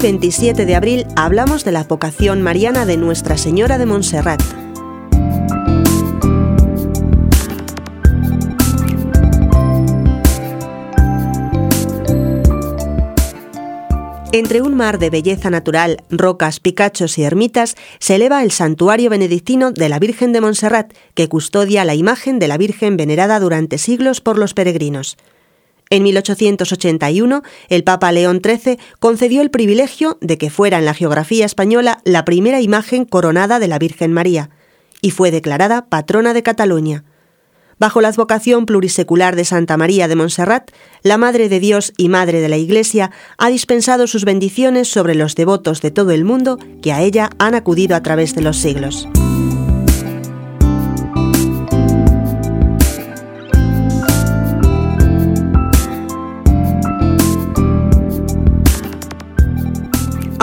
[0.00, 4.42] 27 de abril hablamos de la vocación mariana de Nuestra Señora de Montserrat.
[14.32, 19.72] Entre un mar de belleza natural, rocas, picachos y ermitas, se eleva el santuario benedictino
[19.72, 24.20] de la Virgen de Montserrat, que custodia la imagen de la Virgen venerada durante siglos
[24.20, 25.16] por los peregrinos.
[25.90, 31.46] En 1881, el Papa León XIII concedió el privilegio de que fuera en la geografía
[31.46, 34.50] española la primera imagen coronada de la Virgen María,
[35.00, 37.04] y fue declarada patrona de Cataluña
[37.78, 40.70] bajo la advocación plurisecular de Santa María de Montserrat,
[41.02, 45.34] la Madre de Dios y Madre de la Iglesia ha dispensado sus bendiciones sobre los
[45.34, 49.08] devotos de todo el mundo que a ella han acudido a través de los siglos.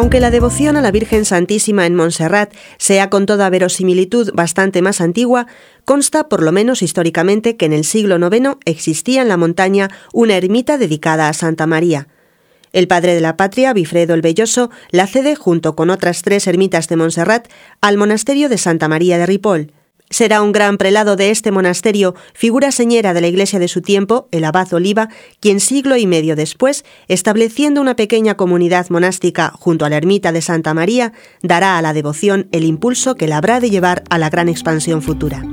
[0.00, 5.02] Aunque la devoción a la Virgen Santísima en Montserrat sea con toda verosimilitud bastante más
[5.02, 5.46] antigua,
[5.84, 10.38] consta, por lo menos históricamente, que en el siglo IX existía en la montaña una
[10.38, 12.08] ermita dedicada a Santa María.
[12.72, 16.88] El padre de la patria, Bifredo el Belloso, la cede, junto con otras tres ermitas
[16.88, 17.48] de Montserrat,
[17.82, 19.70] al monasterio de Santa María de Ripoll.
[20.10, 24.28] Será un gran prelado de este monasterio, figura señera de la iglesia de su tiempo,
[24.32, 25.08] el abad Oliva,
[25.38, 30.42] quien siglo y medio después, estableciendo una pequeña comunidad monástica junto a la ermita de
[30.42, 34.30] Santa María, dará a la devoción el impulso que la habrá de llevar a la
[34.30, 35.44] gran expansión futura.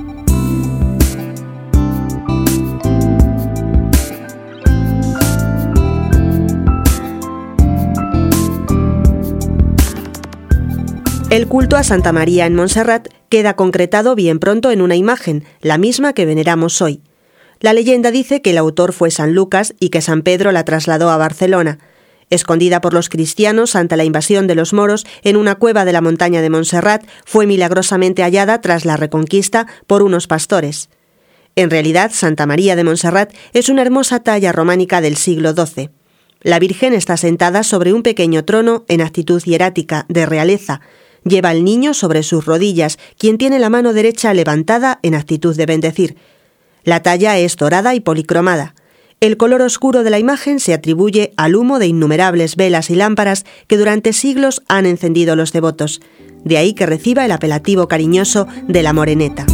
[11.30, 15.78] El culto a Santa María en Montserrat queda concretado bien pronto en una imagen, la
[15.78, 17.02] misma que veneramos hoy.
[17.60, 21.10] La leyenda dice que el autor fue San Lucas y que San Pedro la trasladó
[21.10, 21.80] a Barcelona.
[22.30, 26.00] Escondida por los cristianos ante la invasión de los moros en una cueva de la
[26.00, 30.90] montaña de Montserrat, fue milagrosamente hallada tras la reconquista por unos pastores.
[31.58, 35.90] En realidad, Santa María de Montserrat es una hermosa talla románica del siglo XII.
[36.42, 40.82] La Virgen está sentada sobre un pequeño trono en actitud hierática, de realeza,
[41.28, 45.66] Lleva al niño sobre sus rodillas, quien tiene la mano derecha levantada en actitud de
[45.66, 46.16] bendecir.
[46.84, 48.74] La talla es dorada y policromada.
[49.20, 53.46] El color oscuro de la imagen se atribuye al humo de innumerables velas y lámparas
[53.68, 56.02] que durante siglos han encendido los devotos.
[56.46, 59.46] De ahí que reciba el apelativo cariñoso de la moreneta.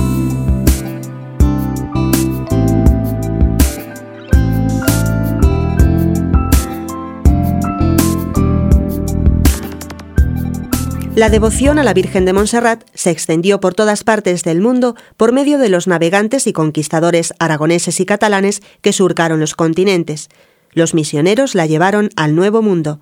[11.15, 15.31] La devoción a la Virgen de Montserrat se extendió por todas partes del mundo por
[15.31, 20.29] medio de los navegantes y conquistadores aragoneses y catalanes que surcaron los continentes.
[20.71, 22.99] Los misioneros la llevaron al Nuevo Mundo.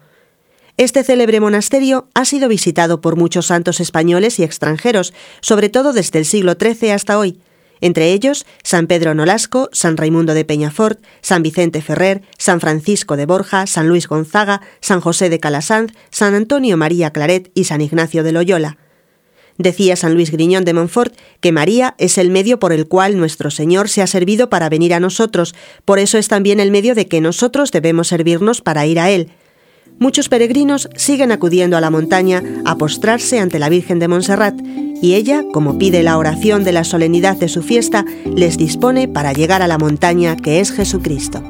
[0.76, 6.20] Este célebre monasterio ha sido visitado por muchos santos españoles y extranjeros, sobre todo desde
[6.20, 7.40] el siglo XIII hasta hoy
[7.81, 13.25] entre ellos San Pedro Nolasco, San Raimundo de Peñafort, San Vicente Ferrer, San Francisco de
[13.25, 18.24] Borja, San Luis Gonzaga, San José de Calasanz, San Antonio María Claret y San Ignacio
[18.24, 18.78] de Loyola.
[19.58, 23.52] Decía San Luis Griñón de Montfort que María es el medio por el cual nuestro
[23.52, 25.53] Señor se ha servido para venir a nosotros,
[25.84, 29.31] por eso es también el medio de que nosotros debemos servirnos para ir a Él
[30.02, 34.60] muchos peregrinos siguen acudiendo a la montaña a postrarse ante la Virgen de Montserrat
[35.02, 38.04] y ella, como pide la oración de la solemnidad de su fiesta,
[38.36, 41.42] les dispone para llegar a la montaña que es Jesucristo.